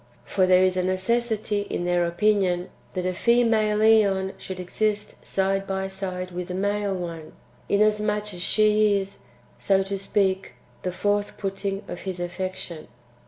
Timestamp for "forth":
10.91-11.37